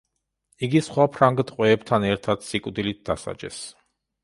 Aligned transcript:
იგი 0.67 0.79
სხვა 0.87 1.05
ფრანგ 1.17 1.43
ტყვეებთან 1.51 2.09
ერთად 2.09 2.49
სიკვდილით 2.49 3.07
დასაჯეს. 3.13 3.63